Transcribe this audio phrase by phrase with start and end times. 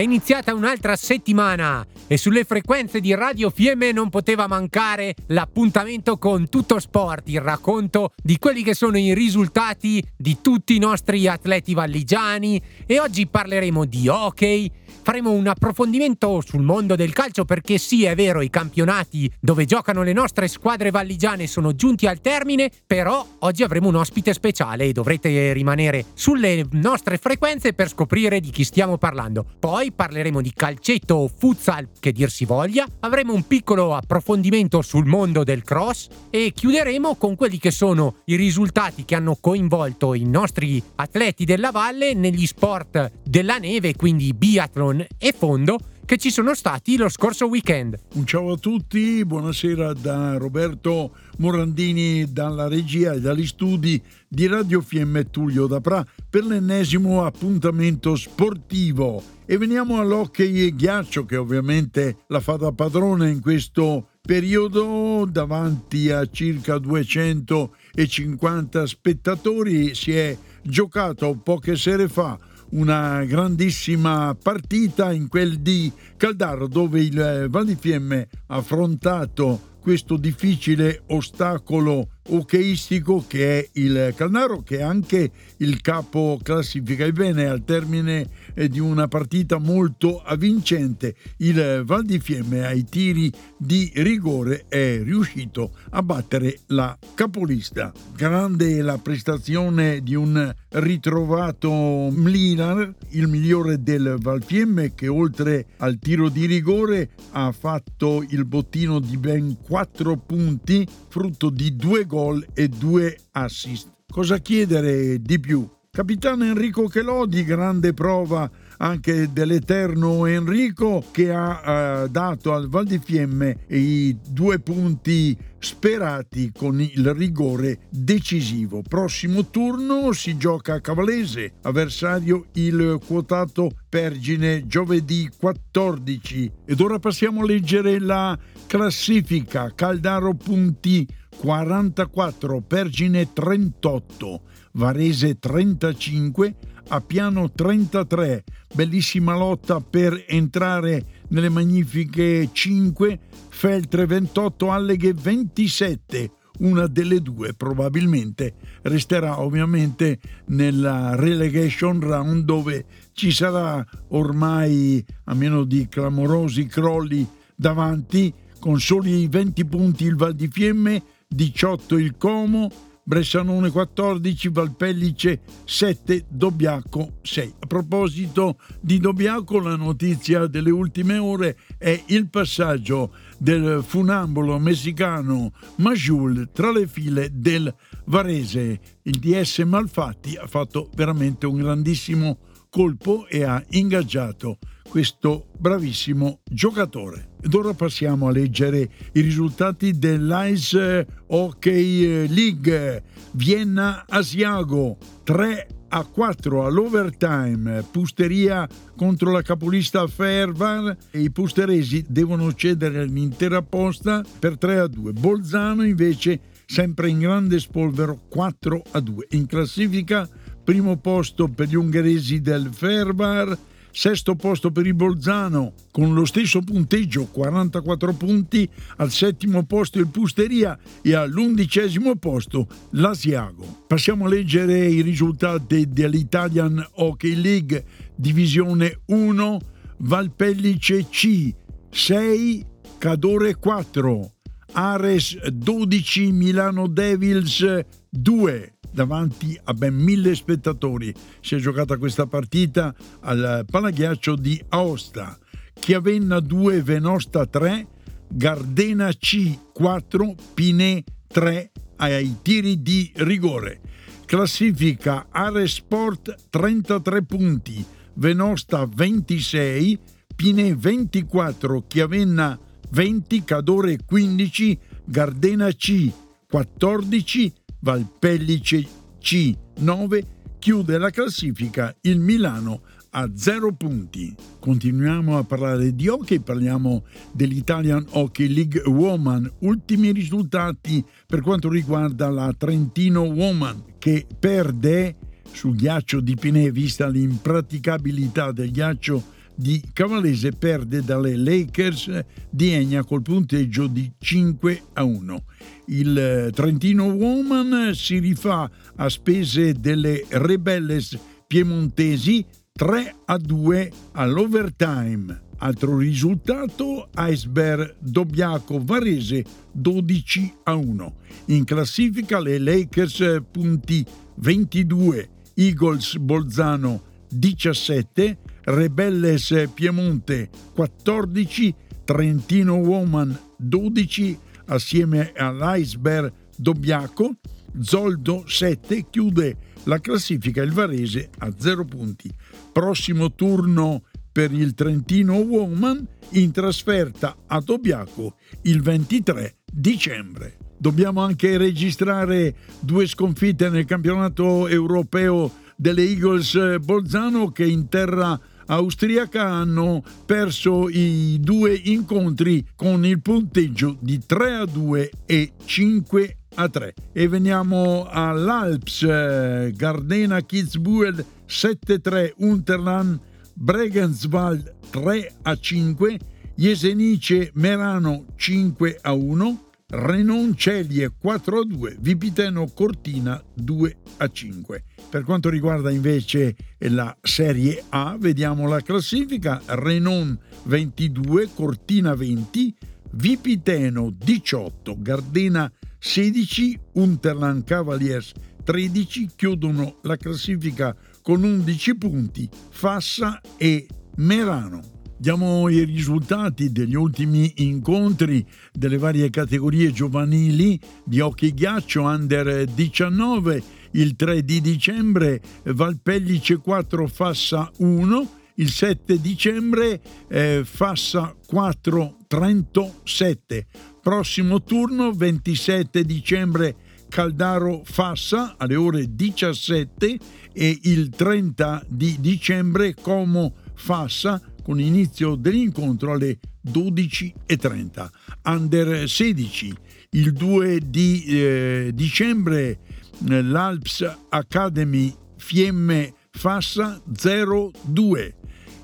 [0.00, 6.48] È iniziata un'altra settimana e sulle frequenze di Radio Fiemme non poteva mancare l'appuntamento con
[6.48, 11.74] Tutto Sport, il racconto di quelli che sono i risultati di tutti i nostri atleti
[11.74, 12.62] valligiani.
[12.86, 14.72] E oggi parleremo di hockey,
[15.02, 20.02] faremo un approfondimento sul mondo del calcio perché sì è vero i campionati dove giocano
[20.02, 24.92] le nostre squadre valligiane sono giunti al termine, però oggi avremo un ospite speciale e
[24.92, 29.44] dovrete rimanere sulle nostre frequenze per scoprire di chi stiamo parlando.
[29.58, 35.06] Poi parleremo di calcetto o futsal che dir si voglia, avremo un piccolo approfondimento sul
[35.06, 40.24] mondo del cross e chiuderemo con quelli che sono i risultati che hanno coinvolto i
[40.24, 46.30] nostri atleti della valle negli sport della neve, quindi biathlon Patreon e fondo che ci
[46.30, 47.96] sono stati lo scorso weekend.
[48.14, 54.80] Un ciao a tutti, buonasera da Roberto Morandini dalla regia e dagli studi di Radio
[54.80, 59.22] Fiemme Tullio da Pra per l'ennesimo appuntamento sportivo.
[59.46, 66.10] E veniamo all'hockey e ghiaccio che ovviamente la fa da padrone in questo periodo davanti
[66.10, 72.38] a circa 250 spettatori si è giocato poche sere fa
[72.70, 80.16] una grandissima partita in quel di Caldaro dove il Val di Fiemme ha affrontato questo
[80.16, 87.04] difficile ostacolo hockeyistico che è il Calnaro, che è anche il capo classifica.
[87.04, 93.32] Ebbene, al termine eh, di una partita molto avvincente, il Val di Fiemme ai tiri
[93.56, 97.92] di rigore è riuscito a battere la capolista.
[98.14, 105.98] Grande la prestazione di un ritrovato Mlinar, il migliore del Val Fiemme, che oltre al
[105.98, 112.46] tiro di rigore ha fatto il bottino di ben 4 punti, frutto di due gol
[112.54, 113.88] e due assist.
[114.08, 115.68] Cosa chiedere di più?
[115.90, 118.48] Capitano Enrico Chelodi, grande prova
[118.80, 126.52] anche dell'eterno Enrico che ha eh, dato al Val di Fiemme i due punti sperati
[126.56, 128.82] con il rigore decisivo.
[128.86, 136.52] Prossimo turno si gioca a Cavalese, avversario il quotato Pergine giovedì 14.
[136.64, 139.72] Ed ora passiamo a leggere la classifica.
[139.74, 144.40] Caldaro punti 44, Pergine 38,
[144.72, 146.54] Varese 35,
[146.92, 148.42] Appiano 33.
[148.74, 153.18] Bellissima lotta per entrare nelle magnifiche 5,
[153.48, 156.32] Feltre 28, Alleghe 27.
[156.58, 165.62] Una delle due probabilmente resterà ovviamente nella relegation round dove ci sarà ormai, a meno
[165.62, 172.68] di clamorosi crolli davanti, con soli 20 punti il Val di Fiemme 18 il Como,
[173.10, 177.54] Bressanone 14, Valpellice 7, Dobbiaco 6.
[177.58, 185.50] A proposito di Dobbiaco, la notizia delle ultime ore è il passaggio del funambolo messicano
[185.78, 188.78] Majul tra le file del Varese.
[189.02, 192.38] Il DS Malfatti ha fatto veramente un grandissimo
[192.70, 197.29] colpo e ha ingaggiato questo bravissimo giocatore.
[197.42, 203.02] Ed ora passiamo a leggere i risultati dell'Ice Hockey League.
[203.32, 212.52] Vienna Asiago 3 a 4 all'overtime, Pusteria contro la capolista Fervar e i pusteresi devono
[212.54, 215.12] cedere l'intera posta per 3 a 2.
[215.12, 219.26] Bolzano invece sempre in grande spolvero 4 a 2.
[219.30, 220.28] In classifica
[220.62, 223.58] primo posto per gli ungheresi del Fervar
[223.92, 230.08] sesto posto per il Bolzano con lo stesso punteggio 44 punti, al settimo posto il
[230.08, 233.84] Pusteria e all'undicesimo posto l'Asiago.
[233.86, 237.84] Passiamo a leggere i risultati dell'Italian Hockey League
[238.14, 239.60] Divisione 1,
[239.98, 241.54] Valpellice C
[241.90, 242.66] 6,
[242.98, 244.32] Cadore 4,
[244.72, 247.64] Ares 12, Milano Devils
[248.08, 251.14] 2 davanti a ben mille spettatori.
[251.40, 255.38] Si è giocata questa partita al Palaghiaccio di Aosta.
[255.72, 257.86] Chiavenna 2, Venosta 3,
[258.28, 263.80] Gardena C 4, Pinè 3 ai tiri di rigore.
[264.24, 267.84] Classifica Are Sport 33 punti,
[268.14, 269.98] Venosta 26,
[270.36, 272.58] Pinè 24, Chiavenna
[272.90, 276.12] 20, Cadore 15, Gardena C
[276.48, 278.86] 14, Valpellice
[279.20, 280.22] C9
[280.58, 282.82] chiude la classifica il Milano
[283.12, 284.34] a zero punti.
[284.58, 289.50] Continuiamo a parlare di hockey, parliamo dell'Italian Hockey League Woman.
[289.60, 295.16] Ultimi risultati per quanto riguarda la Trentino Woman che perde
[295.50, 303.04] sul ghiaccio di Pinè vista l'impraticabilità del ghiaccio di Cavallese perde dalle Lakers di Egna
[303.04, 305.44] col punteggio di 5 a 1.
[305.88, 312.42] Il eh, Trentino Woman si rifà a spese delle Rebelles piemontesi
[312.72, 315.48] 3 a 2 all'overtime.
[315.58, 321.14] Altro risultato, Iceberg Dobbiaco Varese 12 a 1.
[321.46, 324.02] In classifica le Lakers punti
[324.36, 328.38] 22, Eagles Bolzano 17,
[328.70, 331.74] Rebelles Piemonte 14,
[332.04, 337.32] Trentino Woman 12 assieme all'Iceberg Dobbiaco,
[337.80, 342.32] Zoldo 7 chiude la classifica il Varese a 0 punti.
[342.72, 350.58] Prossimo turno per il Trentino Woman in trasferta a Dobbiaco il 23 dicembre.
[350.78, 358.38] Dobbiamo anche registrare due sconfitte nel campionato europeo delle Eagles Bolzano che in terra
[358.70, 366.36] austriaca hanno perso i due incontri con il punteggio di 3 a 2 e 5
[366.54, 366.94] a 3.
[367.12, 373.18] E veniamo all'Alps, eh, Gardena Kitzbühel 7-3, Unterland
[373.54, 376.18] Bregenswald 3 a 5,
[376.54, 384.84] Jesenice Merano 5 a 1, Renon Celie 4 a 2, Vipiteno Cortina 2 a 5.
[385.10, 392.74] Per quanto riguarda invece la Serie A, vediamo la classifica: Renon 22, Cortina 20,
[393.12, 398.32] Vipiteno 18, Gardena 16, Unterland Cavaliers
[398.62, 404.99] 13 chiudono la classifica con 11 punti, Fassa e Merano.
[405.20, 413.62] Diamo i risultati degli ultimi incontri delle varie categorie giovanili di hockey ghiaccio under 19.
[413.90, 423.00] Il 3 di dicembre Valpellice 4 Fassa 1, il 7 dicembre eh, Fassa 4 Trento
[423.04, 423.66] 7.
[424.00, 426.76] Prossimo turno 27 dicembre
[427.10, 430.18] Caldaro Fassa alle ore 17
[430.50, 438.08] e il 30 di dicembre Como Fassa con inizio dell'incontro alle 12.30.
[438.44, 439.74] Under 16,
[440.10, 442.78] il 2 di eh, dicembre
[443.20, 448.34] l'Alps Academy Fiemme Fassa 02.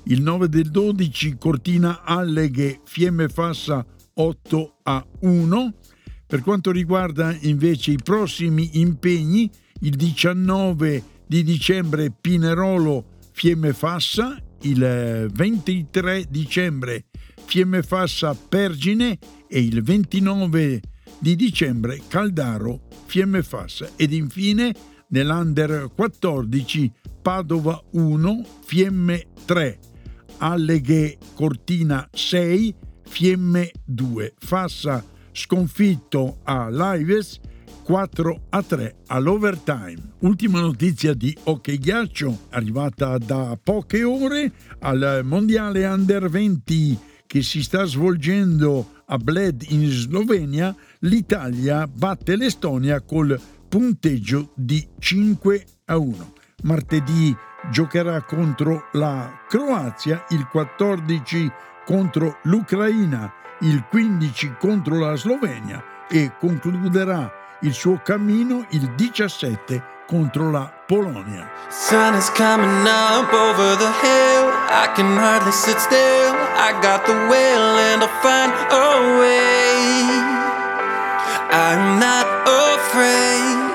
[0.03, 5.73] Il 9 del 12 Cortina Alleghe Fiemme Fassa 8 a 1.
[6.25, 9.49] Per quanto riguarda invece i prossimi impegni,
[9.81, 17.05] il 19 di dicembre Pinerolo Fiemme Fassa, il 23 dicembre
[17.45, 19.17] Fiemme Fassa Pergine
[19.47, 20.81] e il 29
[21.19, 23.89] di dicembre Caldaro Fiemme Fassa.
[23.95, 24.73] Ed infine
[25.09, 29.79] nell'Under 14 Padova 1 Fiemme 3
[30.39, 37.39] Alleghe Cortina 6 Fiemme 2 Fassa sconfitto a Lives
[37.87, 40.15] 4 a 3 all'overtime.
[40.19, 47.63] Ultima notizia di hockey ghiaccio arrivata da poche ore al mondiale under 20 che si
[47.63, 56.33] sta svolgendo a Bled in Slovenia, l'Italia batte l'Estonia col punteggio di 5 a 1.
[56.63, 57.33] Martedì
[57.71, 61.49] giocherà contro la Croazia, il 14
[61.85, 70.51] contro l'Ucraina, il 15 contro la Slovenia e concluderà il suo cammino il 17 contro
[70.51, 71.49] la Polonia.
[71.69, 74.49] Sun is coming up over the hill.
[74.69, 76.33] I can hardly sit still.
[76.55, 79.67] I got the will and I'll find a way.
[81.49, 83.66] I'm not afraid.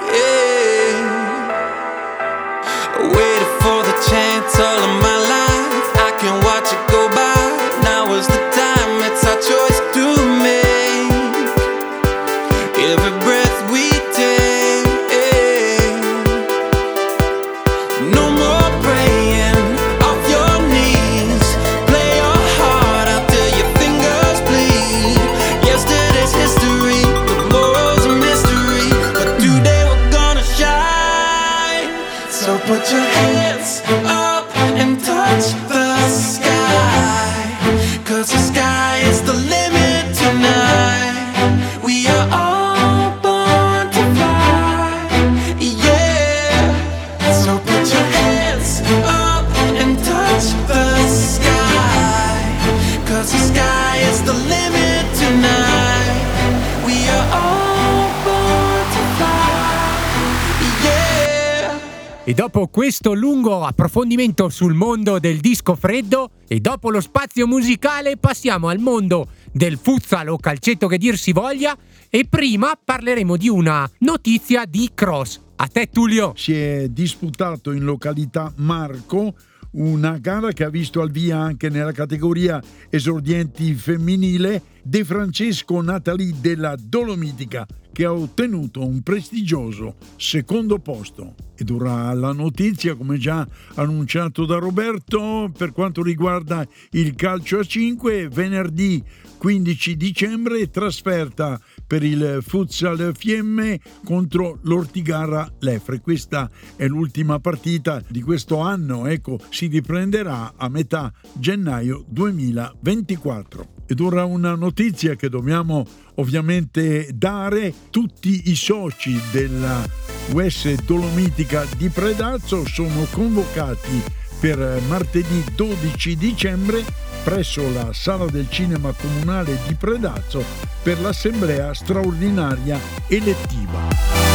[62.25, 68.17] E dopo questo lungo approfondimento sul mondo del disco freddo e dopo lo spazio musicale
[68.17, 71.77] passiamo al mondo del futsal o calcetto che dir si voglia
[72.09, 75.41] e prima parleremo di una notizia di cross.
[75.57, 76.33] A te Tullio.
[76.37, 79.35] Si è disputato in località Marco
[79.73, 86.35] una gara che ha visto al via anche nella categoria esordienti femminile De Francesco Natali
[86.41, 91.35] della Dolomitica che ha ottenuto un prestigioso secondo posto.
[91.55, 97.65] Ed ora la notizia, come già annunciato da Roberto, per quanto riguarda il calcio a
[97.65, 99.05] 5, venerdì
[99.37, 101.61] 15 dicembre trasferta
[101.93, 106.01] per il Futsal Fiemme contro l'Ortigara Lefre.
[106.01, 113.75] Questa è l'ultima partita di questo anno, ecco, si riprenderà a metà gennaio 2024.
[113.87, 115.85] Ed ora una notizia che dobbiamo
[116.15, 117.75] ovviamente dare.
[117.91, 119.87] Tutti i soci della
[120.33, 124.03] US Dolomitica di Predazzo sono convocati
[124.41, 130.45] per martedì 12 dicembre presso la sala del cinema comunale di Predazzo
[130.83, 134.33] per l'assemblea straordinaria elettiva.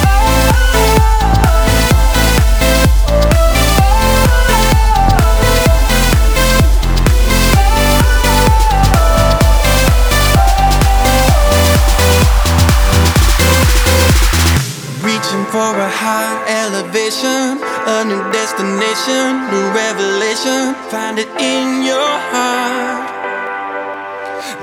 [15.52, 16.47] for a high
[16.78, 17.58] elevation,
[17.88, 20.76] a new destination, new revelation.
[20.92, 23.10] Find it in your heart.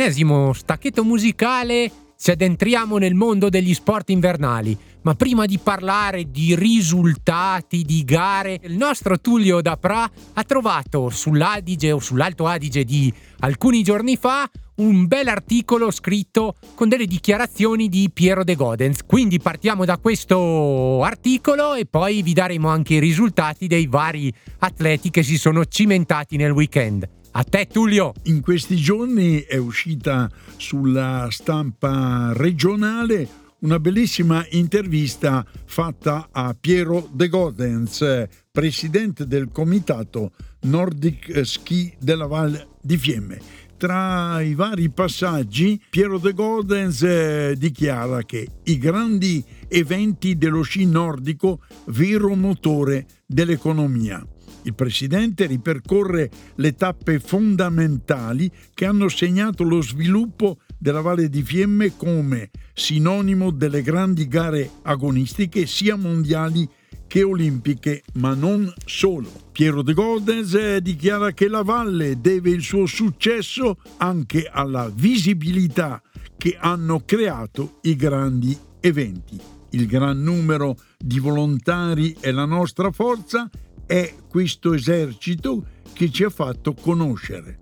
[0.09, 4.77] l'ennesimo stacchetto musicale ci addentriamo nel mondo degli sport invernali.
[5.03, 11.93] Ma prima di parlare di risultati, di gare, il nostro Tullio Dapra ha trovato sull'Adige
[11.93, 18.11] o sull'Alto Adige di alcuni giorni fa un bel articolo scritto con delle dichiarazioni di
[18.13, 19.05] Piero De Godens.
[19.07, 25.11] Quindi partiamo da questo articolo e poi vi daremo anche i risultati dei vari atleti
[25.11, 27.18] che si sono cimentati nel weekend.
[27.39, 28.15] A te Tullio!
[28.25, 33.29] In questi giorni è uscita sulla stampa regionale
[33.61, 42.71] una bellissima intervista fatta a Piero De Godens, presidente del comitato Nordic Ski della Val
[42.83, 43.41] di Fiemme.
[43.77, 50.87] Tra i vari passaggi, Piero De Godens eh, dichiara che i grandi eventi dello sci
[50.87, 54.27] nordico vero motore dell'economia.
[54.69, 61.97] Il presidente ripercorre le tappe fondamentali che hanno segnato lo sviluppo della Valle di Fiemme
[61.97, 66.69] come sinonimo delle grandi gare agonistiche sia mondiali
[67.07, 69.31] che olimpiche, ma non solo.
[69.53, 76.03] Piero de Godes dichiara che la Valle deve il suo successo anche alla visibilità
[76.37, 79.41] che hanno creato i grandi eventi.
[79.71, 83.49] Il gran numero di volontari e la nostra forza
[83.89, 85.65] è questo esercito
[85.95, 87.59] che ci ha fatto conoscere.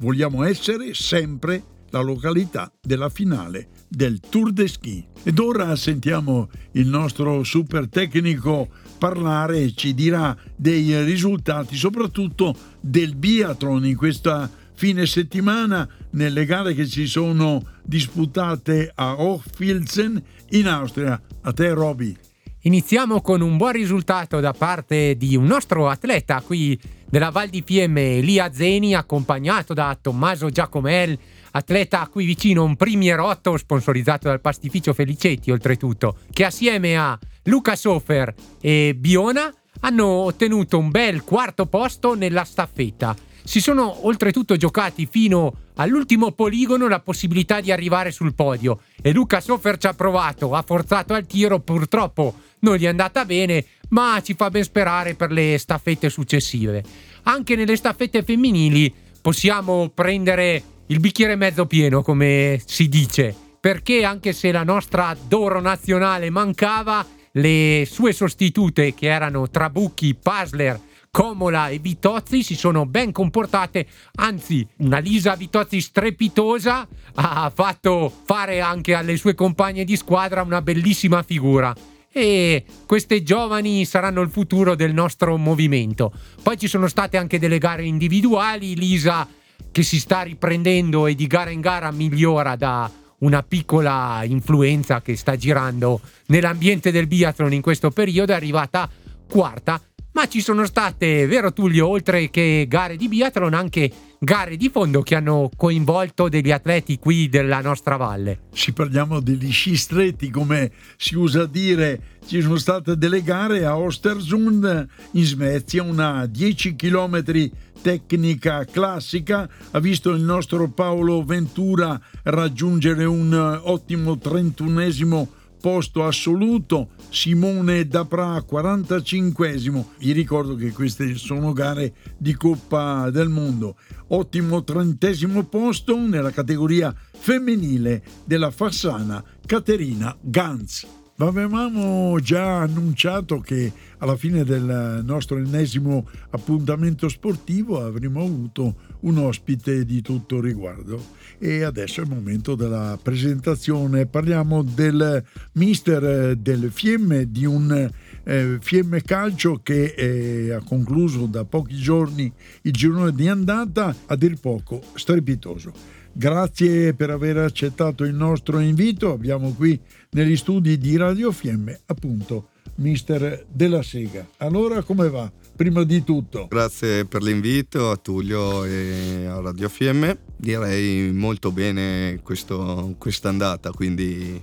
[0.00, 5.06] Vogliamo essere sempre la località della finale del Tour de Ski.
[5.22, 8.68] Ed ora sentiamo il nostro super tecnico
[8.98, 16.74] parlare e ci dirà dei risultati, soprattutto del biathlon in questa fine settimana nelle gare
[16.74, 21.20] che si sono disputate a Hochfilzen in Austria.
[21.40, 22.29] A te Roby.
[22.64, 27.62] Iniziamo con un buon risultato da parte di un nostro atleta qui della Val di
[27.64, 31.18] Fiemme, Elia Zeni, accompagnato da Tommaso Giacomel,
[31.52, 38.34] atleta qui vicino, un primierotto sponsorizzato dal pastificio Felicetti oltretutto, che assieme a Luca Sofer
[38.60, 39.50] e Biona
[39.80, 43.16] hanno ottenuto un bel quarto posto nella staffetta.
[43.50, 49.40] Si sono oltretutto giocati fino all'ultimo poligono la possibilità di arrivare sul podio e Luca
[49.40, 54.20] Sofer ci ha provato, ha forzato al tiro, purtroppo non gli è andata bene, ma
[54.22, 56.84] ci fa ben sperare per le staffette successive.
[57.24, 64.32] Anche nelle staffette femminili possiamo prendere il bicchiere mezzo pieno, come si dice, perché anche
[64.32, 70.78] se la nostra Doro nazionale mancava, le sue sostitute che erano Trabucchi, Pasler,
[71.12, 73.86] Comola e Vitozzi si sono ben comportate,
[74.16, 80.62] anzi una Lisa Vitozzi strepitosa ha fatto fare anche alle sue compagne di squadra una
[80.62, 81.74] bellissima figura
[82.12, 86.12] e queste giovani saranno il futuro del nostro movimento.
[86.42, 89.26] Poi ci sono state anche delle gare individuali, Lisa
[89.72, 95.16] che si sta riprendendo e di gara in gara migliora da una piccola influenza che
[95.16, 98.88] sta girando nell'ambiente del biathlon in questo periodo, è arrivata
[99.28, 99.80] quarta,
[100.12, 105.02] ma ci sono state, vero Tullio, oltre che gare di biathlon, anche gare di fondo
[105.02, 108.40] che hanno coinvolto degli atleti qui della nostra valle.
[108.52, 113.78] Ci parliamo degli sci stretti, come si usa dire, ci sono state delle gare a
[113.78, 123.04] Ostersund in Svezia, una 10 km tecnica classica, ha visto il nostro Paolo Ventura raggiungere
[123.04, 125.26] un ottimo 31esimo
[125.60, 129.84] posto assoluto, Simone Dapra 45esimo.
[129.98, 133.76] Vi ricordo che queste sono gare di Coppa del Mondo.
[134.08, 140.99] Ottimo trentesimo posto nella categoria femminile della Fassana Caterina Ganz.
[141.22, 149.84] Avevamo già annunciato che alla fine del nostro ennesimo appuntamento sportivo avremmo avuto un ospite
[149.84, 154.06] di tutto riguardo e adesso è il momento della presentazione.
[154.06, 157.90] Parliamo del mister del Fiemme, di un
[158.24, 164.16] eh, Fiemme Calcio che eh, ha concluso da pochi giorni il girone di andata, a
[164.16, 165.99] dir poco strepitoso.
[166.12, 169.12] Grazie per aver accettato il nostro invito.
[169.12, 169.78] Abbiamo qui
[170.10, 174.26] negli studi di Radio Fiemme appunto mister della Sega.
[174.38, 175.30] Allora come va?
[175.54, 176.46] Prima di tutto.
[176.48, 180.20] Grazie per l'invito a Tullio e a Radio Fiemme.
[180.36, 184.42] Direi molto bene questo, quest'andata, quindi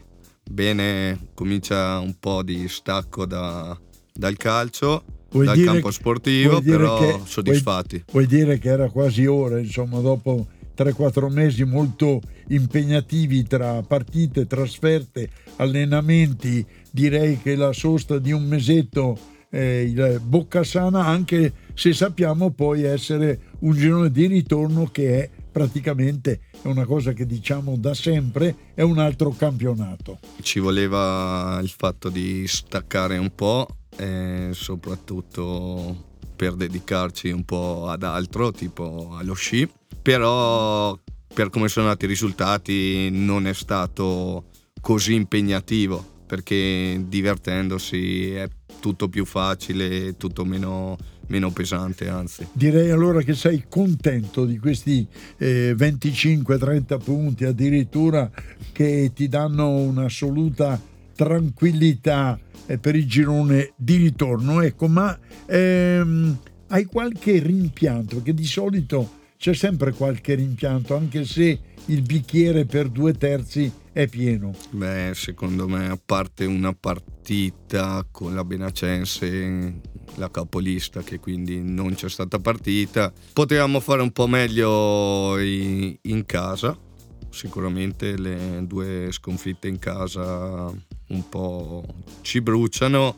[0.49, 3.77] bene, comincia un po' di stacco da,
[4.13, 5.03] dal calcio.
[5.29, 8.03] Vuoi dal campo sportivo, però che, soddisfatti.
[8.07, 14.45] Vuoi, vuoi dire che era quasi ora, insomma, dopo 3-4 mesi molto impegnativi tra partite,
[14.45, 19.17] trasferte, allenamenti, direi che la sosta di un mesetto
[19.49, 25.29] eh, il bocca sana anche se sappiamo poi essere un girone di ritorno che è
[25.51, 30.19] praticamente è una cosa che diciamo da sempre è un altro campionato.
[30.41, 38.03] Ci voleva il fatto di staccare un po' e soprattutto per dedicarci un po' ad
[38.03, 39.67] altro tipo allo sci
[40.07, 40.97] però
[41.33, 44.45] per come sono andati i risultati non è stato
[44.79, 48.47] così impegnativo perché divertendosi è
[48.79, 50.95] tutto più facile, tutto meno,
[51.27, 52.47] meno pesante anzi.
[52.53, 55.05] Direi allora che sei contento di questi
[55.39, 58.31] eh, 25-30 punti addirittura
[58.71, 60.81] che ti danno un'assoluta
[61.15, 64.61] tranquillità eh, per il girone di ritorno.
[64.61, 68.21] Ecco, ma ehm, hai qualche rimpianto?
[68.21, 74.07] Che di solito c'è sempre qualche rimpianto, anche se il bicchiere per due terzi è
[74.07, 74.53] pieno.
[74.71, 81.93] Beh, secondo me, a parte una partita con la Benacense la capolista che quindi non
[81.93, 83.13] c'è stata partita.
[83.33, 86.77] Potevamo fare un po' meglio in, casa,
[87.29, 90.71] sicuramente le due sconfitte in casa
[91.09, 91.85] un po'
[92.21, 93.15] ci bruciano,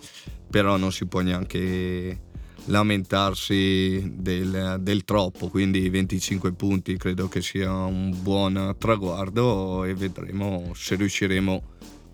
[0.49, 2.27] però non si può neanche
[2.69, 10.71] lamentarsi del, del, troppo, quindi 25 punti credo che sia un buon traguardo e vedremo
[10.75, 11.63] se riusciremo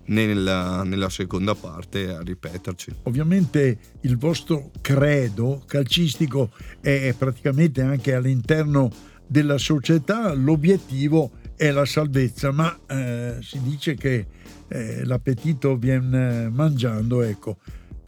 [0.06, 2.94] nella, nella, seconda parte a ripeterci.
[3.04, 8.90] Ovviamente il vostro credo calcistico è praticamente anche all'interno
[9.26, 14.26] della società, l'obiettivo è la salvezza, ma eh, si dice che
[14.68, 17.58] eh, l'appetito viene mangiando, ecco.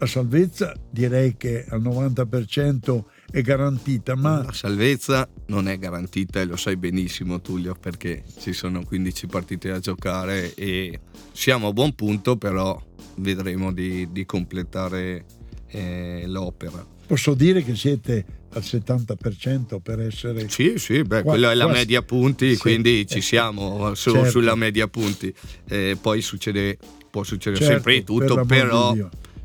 [0.00, 4.44] La salvezza direi che al 90% è garantita, ma...
[4.44, 9.70] La salvezza non è garantita e lo sai benissimo Tullio perché ci sono 15 partite
[9.70, 11.00] da giocare e
[11.32, 12.80] siamo a buon punto, però
[13.16, 15.24] vedremo di, di completare
[15.66, 16.86] eh, l'opera.
[17.08, 20.48] Posso dire che siete al 70% per essere...
[20.48, 24.12] Sì, sì, beh, qua, quella è la quasi, media punti, sì, quindi ci siamo su,
[24.12, 24.30] certo.
[24.30, 25.34] sulla media punti.
[25.66, 26.78] Eh, poi succede,
[27.10, 28.94] può succedere certo, sempre tutto, per però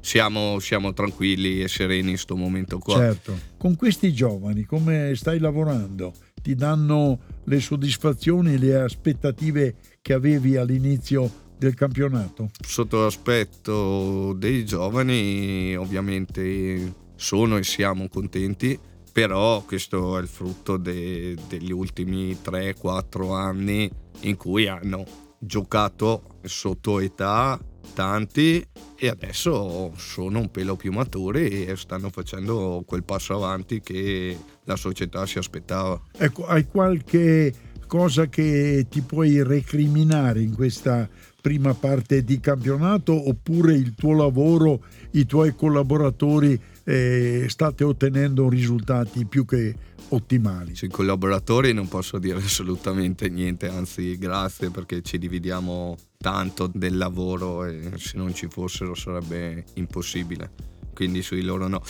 [0.04, 2.98] siamo, siamo, tranquilli e sereni in questo momento qua.
[2.98, 3.40] Certo.
[3.58, 6.14] Con questi giovani come stai lavorando?
[6.42, 12.50] Ti danno le soddisfazioni, le aspettative che avevi all'inizio del campionato?
[12.60, 18.78] Sotto l'aspetto dei giovani ovviamente sono e siamo contenti,
[19.10, 23.90] però questo è il frutto de, degli ultimi 3-4 anni
[24.22, 25.06] in cui hanno
[25.40, 27.58] giocato sotto età
[27.94, 28.66] tanti
[28.98, 34.76] e adesso sono un pelo più maturi e stanno facendo quel passo avanti che la
[34.76, 36.02] società si aspettava.
[36.18, 37.54] Ecco, hai qualche
[37.88, 41.08] cosa che ti puoi recriminare in questa
[41.42, 49.26] prima parte di campionato oppure il tuo lavoro, i tuoi collaboratori eh, state ottenendo risultati
[49.26, 49.76] più che
[50.10, 50.76] ottimali.
[50.76, 57.66] Sui collaboratori non posso dire assolutamente niente, anzi grazie perché ci dividiamo tanto del lavoro
[57.66, 60.52] e se non ci fossero sarebbe impossibile,
[60.94, 61.82] quindi sui loro no.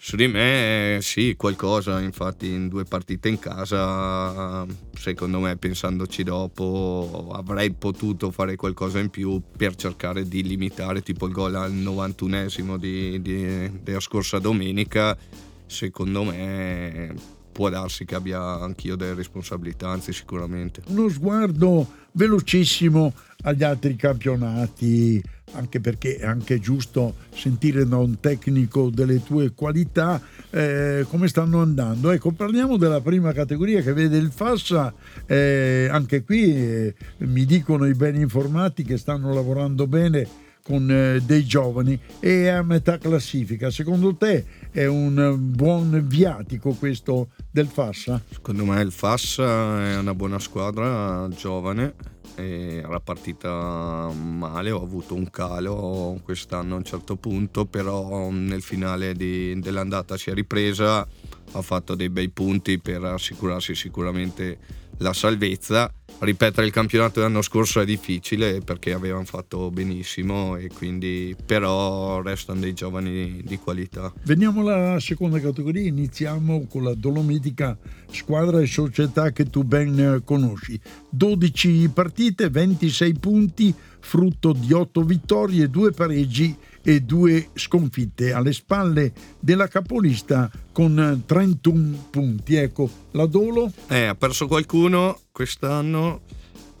[0.00, 7.30] Su di me sì, qualcosa, infatti in due partite in casa, secondo me pensandoci dopo,
[7.32, 12.76] avrei potuto fare qualcosa in più per cercare di limitare tipo il gol al 91esimo
[12.76, 15.18] di, di, della scorsa domenica,
[15.66, 17.12] secondo me
[17.58, 20.80] può darsi che abbia anch'io delle responsabilità, anzi sicuramente.
[20.86, 25.20] Uno sguardo velocissimo agli altri campionati,
[25.54, 31.60] anche perché è anche giusto sentire da un tecnico delle tue qualità eh, come stanno
[31.60, 32.12] andando.
[32.12, 34.94] Ecco, parliamo della prima categoria che vede il Fassa,
[35.26, 41.20] eh, anche qui eh, mi dicono i ben informati che stanno lavorando bene con eh,
[41.24, 43.70] dei giovani e a metà classifica.
[43.70, 48.22] Secondo te è un buon viatico questo del Fassa?
[48.30, 55.28] Secondo me il Fassa è una buona squadra giovane era partita male, ho avuto un
[55.28, 61.06] calo quest'anno a un certo punto, però nel finale di, dell'andata si è ripresa,
[61.52, 64.58] ha fatto dei bei punti per assicurarsi sicuramente
[64.98, 71.36] la salvezza ripetere il campionato dell'anno scorso è difficile perché avevano fatto benissimo e quindi
[71.44, 74.12] però restano dei giovani di qualità.
[74.24, 77.76] Veniamo alla seconda categoria, iniziamo con la Dolomitica
[78.10, 80.78] squadra e società che tu ben conosci.
[81.10, 86.56] 12 partite, 26 punti, frutto di 8 vittorie, 2 pareggi
[86.88, 92.54] e due sconfitte alle spalle della capolista con 31 punti.
[92.54, 93.70] Ecco, la Dolo?
[93.88, 96.22] Eh, ha perso qualcuno quest'anno,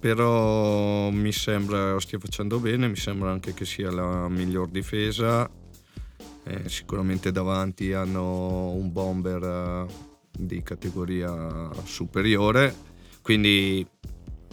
[0.00, 5.46] però mi sembra stia facendo bene, mi sembra anche che sia la miglior difesa.
[6.44, 9.92] Eh, sicuramente davanti hanno un bomber eh,
[10.38, 12.74] di categoria superiore,
[13.20, 13.86] quindi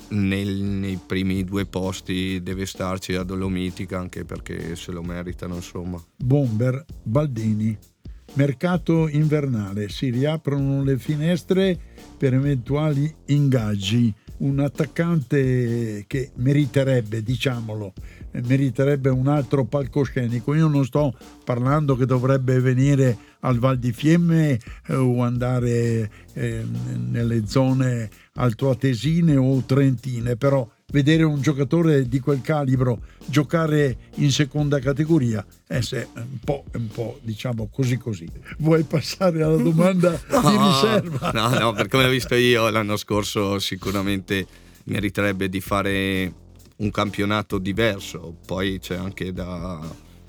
[0.10, 6.02] nel, nei primi due posti deve starci la Dolomitica anche perché se lo meritano insomma.
[6.18, 7.78] Bomber, Baldini,
[8.34, 11.78] mercato invernale, si riaprono le finestre
[12.18, 14.14] per eventuali ingaggi.
[14.38, 17.94] Un attaccante che meriterebbe, diciamolo,
[18.44, 20.54] meriterebbe un altro palcoscenico.
[20.54, 26.66] Io non sto parlando che dovrebbe venire al Val di Fiemme eh, o andare eh,
[27.10, 34.80] nelle zone altoatesine o trentine, però vedere un giocatore di quel calibro giocare in seconda
[34.80, 35.80] categoria è
[36.16, 38.28] un po', un po' diciamo così così.
[38.60, 41.32] Vuoi passare alla domanda no, di riserva?
[41.32, 44.46] No, no, per come l'ho visto io l'anno scorso sicuramente
[44.86, 46.34] meriterebbe di fare
[46.78, 49.80] un campionato diverso, poi c'è anche da,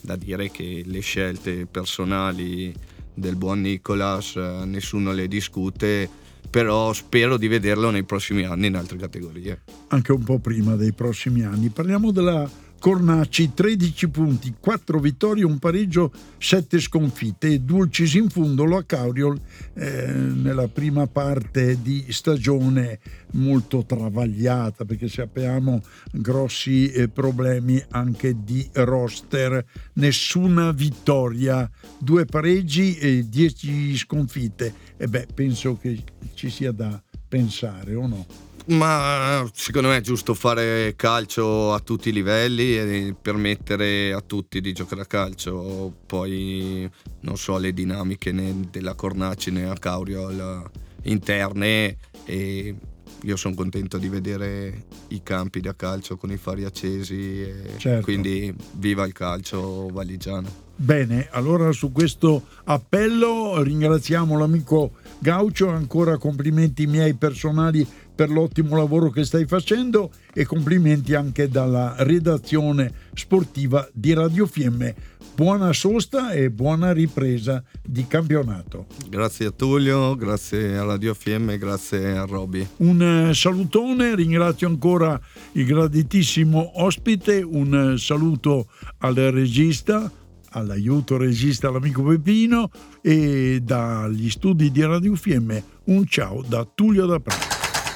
[0.00, 2.74] da dire che le scelte personali
[3.12, 6.08] del buon Nicolas, eh, nessuno le discute,
[6.48, 9.62] però spero di vederlo nei prossimi anni in altre categorie.
[9.88, 11.70] Anche un po' prima dei prossimi anni.
[11.70, 12.48] Parliamo della
[12.78, 19.40] Cornacci 13 punti, 4 vittorie, un pareggio, 7 sconfitte e Dulcis in fondo a Cauriol
[19.74, 23.00] eh, nella prima parte di stagione
[23.32, 33.28] molto travagliata perché sappiamo grossi eh, problemi anche di roster, nessuna vittoria, due pareggi e
[33.28, 36.02] 10 sconfitte e beh penso che
[36.34, 38.45] ci sia da pensare o no?
[38.68, 44.60] Ma secondo me è giusto fare calcio a tutti i livelli e permettere a tutti
[44.60, 45.94] di giocare a calcio.
[46.04, 50.68] Poi non so le dinamiche né della Cornacci né a Cauriol
[51.02, 52.74] interne e
[53.22, 57.46] io sono contento di vedere i campi da calcio con i fari accesi
[57.78, 58.04] certo.
[58.04, 60.64] quindi viva il calcio valigiano.
[60.78, 69.10] Bene, allora su questo appello ringraziamo l'amico Gaucio, ancora complimenti miei personali per l'ottimo lavoro
[69.10, 74.94] che stai facendo e complimenti anche dalla redazione sportiva di Radio Fiemme.
[75.34, 78.86] Buona sosta e buona ripresa di campionato.
[79.10, 82.66] Grazie a Tullio, grazie a Radio Fiemme, grazie a Roby.
[82.78, 85.20] Un eh, salutone, ringrazio ancora
[85.52, 90.10] il graditissimo ospite, un eh, saluto al regista
[90.56, 92.70] all'aiuto regista l'amico Peppino
[93.02, 97.55] e dagli studi di Radio Fiemme un ciao da Tullio da Prato.